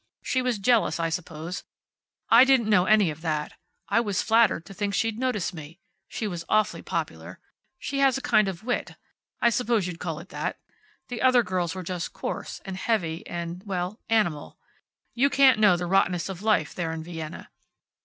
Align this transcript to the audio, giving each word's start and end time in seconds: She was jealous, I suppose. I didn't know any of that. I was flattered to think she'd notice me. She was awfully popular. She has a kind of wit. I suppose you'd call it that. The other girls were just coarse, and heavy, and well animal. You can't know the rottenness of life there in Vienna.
She 0.23 0.41
was 0.41 0.57
jealous, 0.57 0.99
I 0.99 1.09
suppose. 1.09 1.63
I 2.31 2.43
didn't 2.43 2.71
know 2.71 2.85
any 2.85 3.11
of 3.11 3.21
that. 3.21 3.53
I 3.87 3.99
was 3.99 4.23
flattered 4.23 4.65
to 4.65 4.73
think 4.73 4.95
she'd 4.95 5.19
notice 5.19 5.53
me. 5.53 5.79
She 6.07 6.27
was 6.27 6.43
awfully 6.49 6.81
popular. 6.81 7.39
She 7.77 7.99
has 7.99 8.17
a 8.17 8.21
kind 8.23 8.47
of 8.47 8.63
wit. 8.63 8.95
I 9.43 9.51
suppose 9.51 9.85
you'd 9.85 9.99
call 9.99 10.17
it 10.17 10.29
that. 10.29 10.57
The 11.09 11.21
other 11.21 11.43
girls 11.43 11.75
were 11.75 11.83
just 11.83 12.13
coarse, 12.13 12.61
and 12.65 12.77
heavy, 12.77 13.23
and 13.27 13.61
well 13.67 13.99
animal. 14.09 14.57
You 15.13 15.29
can't 15.29 15.59
know 15.59 15.77
the 15.77 15.85
rottenness 15.85 16.29
of 16.29 16.41
life 16.41 16.73
there 16.73 16.91
in 16.93 17.03
Vienna. 17.03 17.51